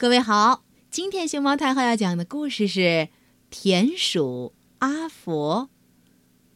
[0.00, 2.80] 各位好，今天熊猫太后要讲的故事是
[3.50, 5.70] 《田鼠阿佛》，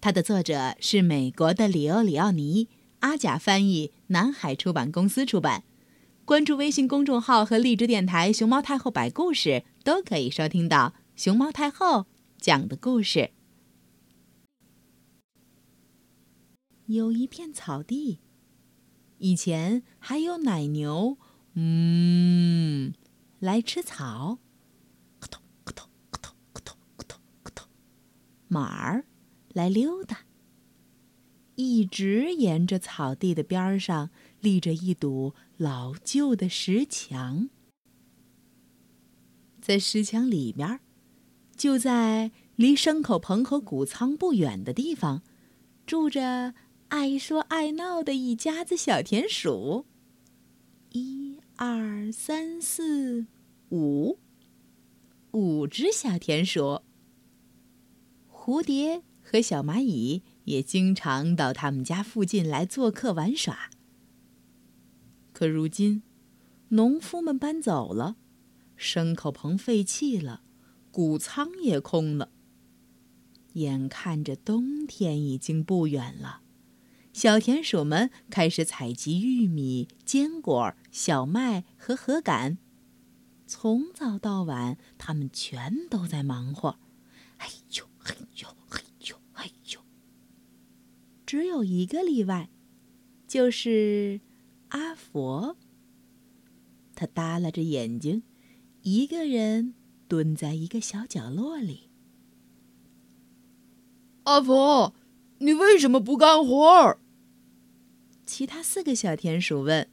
[0.00, 2.68] 它的作者是美国的里欧里奥尼，
[3.00, 5.64] 阿甲翻译，南海出版公司出版。
[6.24, 12.06] 关注微信公众号和荔枝电台“熊猫太后摆故事”，都可以收听到熊猫太后
[12.38, 13.30] 讲的故事。
[16.86, 18.20] 有一片草地，
[19.18, 21.18] 以前还有奶牛，
[21.54, 22.94] 嗯。
[23.44, 24.38] 来吃草，
[25.20, 27.66] 咯头咯头咯头咯头咯头咯头。
[28.48, 29.04] 马儿
[29.52, 30.20] 来溜达。
[31.56, 34.08] 一直沿着草地的边上
[34.40, 37.50] 立着一堵老旧的石墙，
[39.60, 40.80] 在石墙里面，
[41.54, 45.22] 就在离牲口棚和谷仓不远的地方，
[45.84, 46.54] 住着
[46.88, 49.84] 爱说爱闹的一家子小田鼠。
[50.92, 53.26] 一二三四。
[53.70, 54.18] 五，
[55.32, 56.82] 五只小田鼠。
[58.30, 63.70] 蝴蝶和小蚂蚁也经常到他们家附近来做客玩耍。
[65.32, 66.02] 可如今，
[66.68, 68.16] 农夫们搬走了，
[68.78, 70.42] 牲口棚废弃了，
[70.92, 72.30] 谷仓也空了。
[73.54, 76.42] 眼看着冬天已经不远了，
[77.12, 82.58] 小田鼠们开始采集玉米、坚果、小麦和禾秆。
[83.46, 86.78] 从早到晚，他们全都在忙活。
[87.36, 89.80] 哎呦嘿呦嘿呦嘿呦。
[91.26, 92.48] 只有一个例外，
[93.28, 94.20] 就是
[94.68, 95.56] 阿佛。
[96.94, 98.22] 他耷拉着眼睛，
[98.82, 99.74] 一个人
[100.08, 101.90] 蹲在一个小角落里。
[104.24, 104.94] 阿佛，
[105.38, 106.98] 你为什么不干活？
[108.24, 109.88] 其他四个小田鼠问。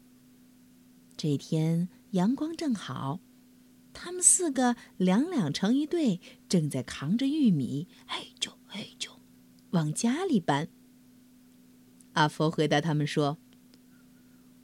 [1.18, 3.20] 这天阳光正好。
[3.94, 9.12] 他们四个两两成一对，正在扛着玉米，哎呦哎呦，
[9.72, 10.70] 往家里搬。
[12.14, 13.38] 阿佛回答他们说：“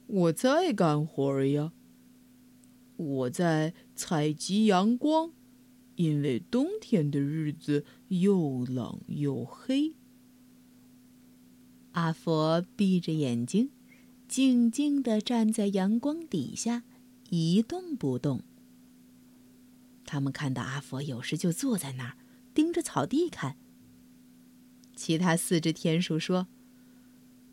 [0.06, 1.72] 我在干活呀，
[2.96, 5.32] 我在采集阳光，
[5.96, 9.94] 因为冬天的日子又冷又黑。”
[11.92, 13.70] 阿佛闭着眼睛，
[14.28, 16.84] 静静地站在阳光底下，
[17.30, 18.42] 一动不动。
[20.08, 22.16] 他们看到阿佛有时就坐在那儿，
[22.54, 23.58] 盯着草地看。
[24.96, 26.48] 其他四只田鼠说：“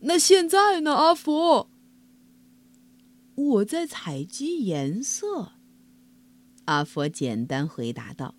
[0.08, 1.70] 那现在呢，阿佛？”
[3.36, 5.52] 我在采集颜色。
[6.64, 8.36] 阿佛简单回答道。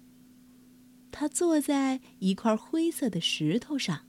[1.13, 4.07] 他坐在一块灰色的石头上，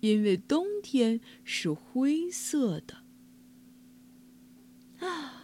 [0.00, 3.04] 因为冬天是灰色的。
[4.98, 5.42] 啊。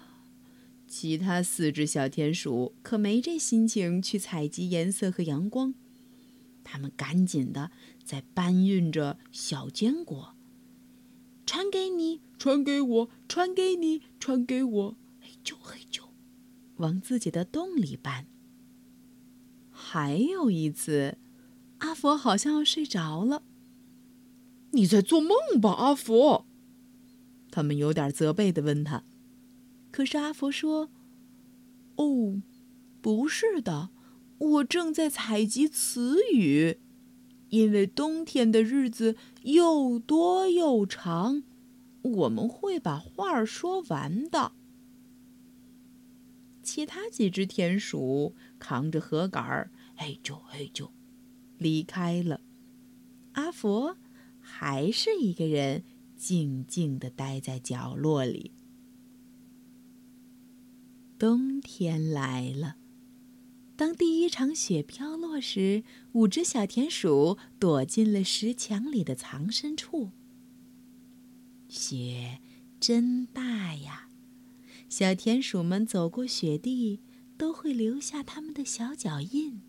[0.90, 5.72] 其他四只小田鼠可没这心情去采集颜色和阳光，
[6.64, 7.70] 它们赶紧的
[8.02, 10.34] 在搬运着小坚果，
[11.46, 16.02] 传给你，传给我，传给你，传给我，嘿啾嘿啾，
[16.78, 18.26] 往自己的洞里搬。
[19.70, 21.18] 还有一次，
[21.78, 23.44] 阿佛好像要睡着了。
[24.72, 26.46] 你在做梦吧，阿佛？
[27.52, 29.04] 他们有点责备的问他。
[29.90, 30.90] 可是阿佛说
[31.96, 32.42] ：“哦，
[33.00, 33.90] 不是的，
[34.38, 36.78] 我正在采集词语，
[37.48, 41.42] 因为冬天的日子又多又长，
[42.02, 44.52] 我们会把话说完的。”
[46.62, 50.90] 其他几只田鼠扛着禾杆儿，哎啾哎啾，
[51.58, 52.40] 离开了。
[53.32, 53.96] 阿佛
[54.38, 55.82] 还是一个人，
[56.16, 58.52] 静静地待在角落里。
[61.20, 62.76] 冬天来了，
[63.76, 70.12] 当第一场雪飘落时，五只小田鼠躲进了石墙里的藏身处。
[71.68, 72.38] 雪
[72.80, 74.08] 真大呀，
[74.88, 77.00] 小田鼠们走过雪地，
[77.36, 79.60] 都会留下他们的小脚印。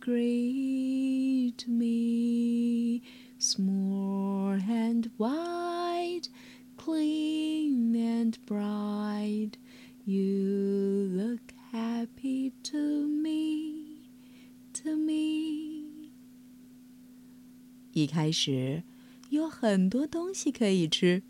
[0.00, 3.02] greet me,
[3.38, 6.28] small and white,
[6.76, 9.58] clean and bright.
[10.04, 14.02] You look happy to me,
[14.82, 16.10] to me.
[17.92, 18.82] 一开始，
[19.30, 21.22] 有很多东西可以吃。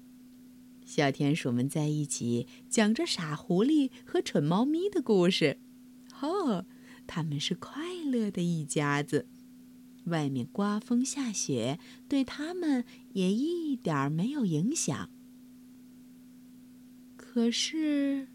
[0.85, 5.59] 小田鼠们在一起讲着傻狐狸和蠢猫咪的故事。
[6.21, 6.65] 哦，
[7.07, 9.28] 他们是快 快乐的一家子。
[10.06, 12.84] 外面刮风下雪，对他们
[13.14, 15.10] 也一点儿没有影响。
[17.16, 18.28] 可是，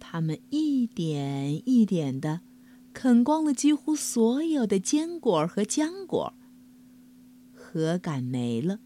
[0.00, 2.40] 他们一点一点的
[2.94, 6.32] 啃光了几乎所有的坚果和浆果，
[7.52, 8.80] 禾秆没了，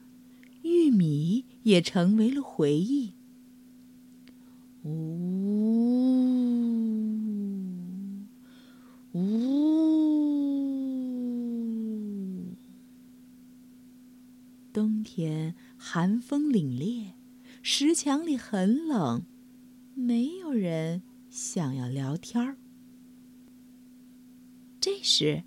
[0.62, 3.12] 玉米也成为了回忆。
[4.82, 5.75] 呜
[14.76, 17.12] 冬天寒风凛冽。
[17.62, 19.24] 石墙里很冷，
[19.94, 21.00] 没有人
[21.30, 22.58] 想要聊天儿。
[24.78, 25.44] 这时，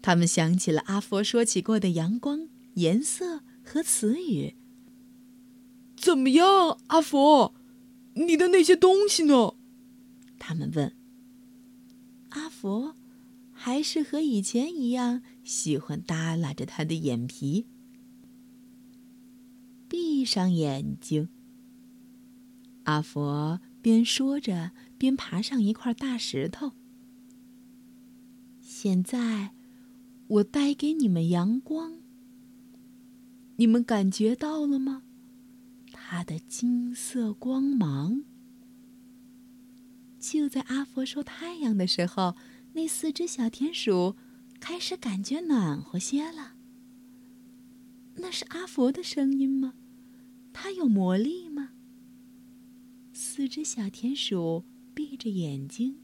[0.00, 4.56] 他们想起了阿佛说起过的阳光、颜色和词语。
[5.94, 7.54] 怎么样，阿佛？
[8.14, 9.56] 你的那些东西呢？
[10.38, 10.96] 他们问。
[12.30, 12.96] 阿佛
[13.52, 17.66] 还是和以前一样，喜欢耷拉着他的眼皮，
[19.90, 21.28] 闭上眼睛。
[22.84, 26.72] 阿佛边说着，边爬上一块大石头。
[28.60, 29.50] 现在，
[30.28, 31.98] 我带给你们阳光，
[33.56, 35.02] 你们感觉到了吗？
[35.90, 38.22] 它的金色光芒。
[40.20, 42.36] 就在阿佛说太阳的时候，
[42.74, 44.14] 那四只小田鼠
[44.60, 46.54] 开始感觉暖和些了。
[48.16, 49.74] 那是阿佛的声音吗？
[50.52, 51.70] 它有魔力吗？
[53.12, 54.64] 四只小田鼠
[54.94, 56.00] 闭着眼睛，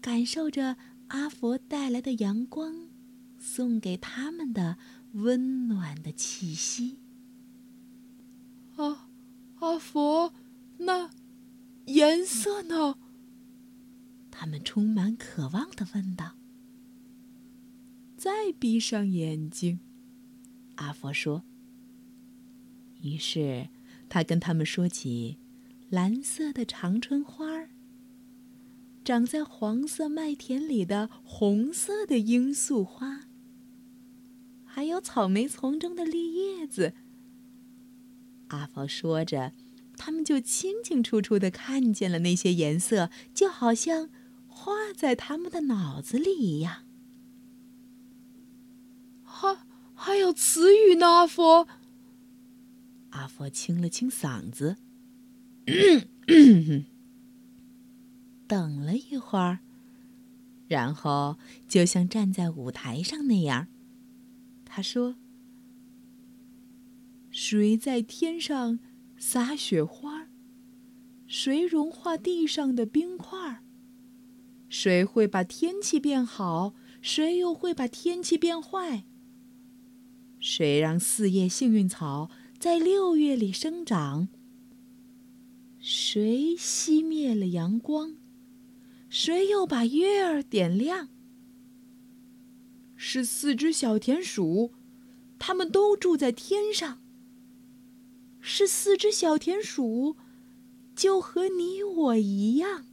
[0.00, 0.76] 感受着
[1.08, 2.88] 阿佛带来的阳光
[3.38, 4.78] 送给他们的
[5.12, 6.98] 温暖的气息。
[8.76, 9.08] 啊，
[9.56, 10.32] 阿佛，
[10.78, 11.10] 那
[11.86, 12.98] 颜色呢？
[14.30, 16.36] 他们充满渴望的问道。
[18.16, 19.80] 再闭上眼睛，
[20.76, 21.44] 阿佛说。
[23.02, 23.68] 于是
[24.08, 25.38] 他跟他们说起。
[25.90, 27.68] 蓝色的长春花儿，
[29.04, 33.26] 长在黄色麦田里的红色的罂粟花，
[34.64, 36.94] 还有草莓丛中的绿叶子。
[38.48, 39.52] 阿佛说着，
[39.98, 44.08] 他们就清清楚楚的看见了那些颜色，就好像
[44.46, 46.84] 画在他们的脑子里一样。
[49.22, 49.58] 还
[49.92, 51.68] 还有词语呢，阿佛。
[53.12, 54.76] 阿佛清了清嗓子。
[58.46, 59.60] 等了一会儿，
[60.68, 63.68] 然后就像站在舞台上那样，
[64.66, 65.16] 他说
[67.30, 68.78] ：“谁在天上
[69.16, 70.28] 撒雪花？
[71.26, 73.62] 谁融化地上的冰块？
[74.68, 76.74] 谁会把天气变好？
[77.00, 79.04] 谁又会把天气变坏？
[80.38, 82.30] 谁让四叶幸运草
[82.62, 84.28] 在六月里生长？”
[85.82, 88.14] 谁熄灭了阳光？
[89.08, 91.08] 谁又把月儿点亮？
[92.94, 94.70] 是四只小田鼠，
[95.40, 97.02] 它们都住在天上。
[98.40, 100.16] 是四只小田鼠，
[100.94, 102.86] 就和你我一样。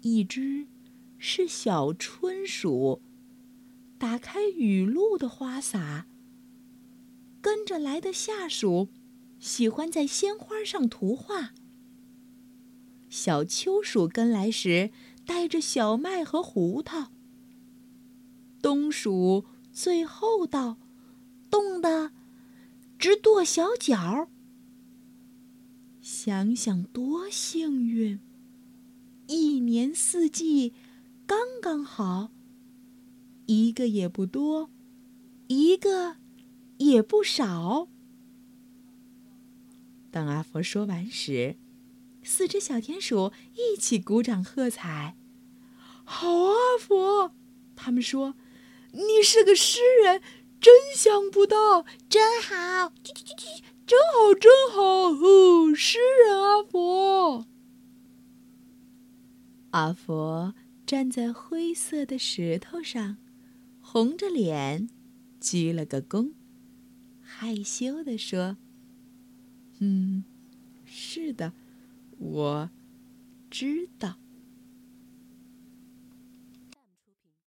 [0.00, 0.66] 一只
[1.18, 3.02] 是小春鼠，
[3.98, 6.06] 打开雨露的花洒，
[7.40, 8.88] 跟着来的下属。
[9.38, 11.54] 喜欢在鲜花上涂画。
[13.08, 14.90] 小秋鼠跟来时
[15.24, 17.10] 带着小麦和胡桃。
[18.60, 20.76] 冬鼠最后到，
[21.50, 22.12] 冻得
[22.98, 24.28] 直跺小脚。
[26.02, 28.20] 想想多幸运，
[29.26, 30.74] 一年四季
[31.26, 32.30] 刚刚好，
[33.46, 34.68] 一个也不多，
[35.46, 36.16] 一个
[36.80, 37.88] 也不少。
[40.10, 41.56] 当阿佛说完时，
[42.22, 45.16] 四只小田鼠一起鼓掌喝彩。
[46.04, 47.32] 好，阿佛，
[47.76, 48.34] 他们说
[48.92, 50.20] ：“你是个诗人，
[50.60, 52.92] 真想不到，真好，
[53.86, 54.82] 真好，真好！
[54.82, 57.46] 哦，诗人阿佛。”
[59.70, 63.18] 阿佛站在灰色的石头上，
[63.80, 64.90] 红着脸，
[65.40, 66.32] 鞠了个躬，
[67.32, 68.56] 害羞地说。
[69.78, 70.24] 嗯，
[70.84, 71.52] 是的，
[72.18, 72.70] 我
[73.48, 74.16] 知道。